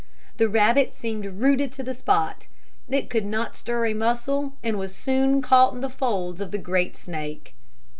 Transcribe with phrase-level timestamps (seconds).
[0.37, 2.47] The rabbit seemed rooted to the spot.
[2.89, 6.57] It could not stir a muscle and was soon caught in the folds of the
[6.57, 7.53] great snake.